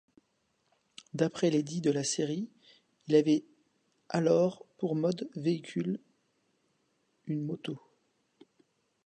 D'après 1.13 1.51
les 1.51 1.61
dits 1.61 1.79
de 1.79 1.91
la 1.91 2.03
série, 2.03 2.49
il 3.07 3.13
avait 3.13 3.43
alors 4.09 4.65
pour 4.79 4.95
mode 4.95 5.29
véhicule 5.35 5.99
une 7.27 7.43
moto. 7.45 7.79